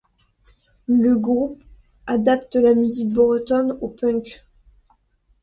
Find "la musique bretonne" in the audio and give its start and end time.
2.55-3.77